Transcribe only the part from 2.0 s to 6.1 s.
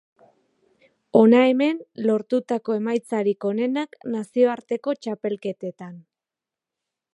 lortutako emaitzarik onenak nazioarteko txapelketetan.